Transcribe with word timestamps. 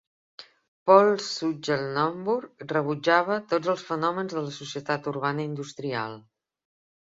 Paul 0.89 1.09
Schultze-Naumburg 1.25 2.63
rebutjava 2.71 3.37
tots 3.53 3.73
els 3.75 3.85
fenòmens 3.91 4.35
de 4.39 4.45
la 4.47 4.55
societat 4.57 5.11
urbana 5.13 5.47
industrial. 5.51 6.19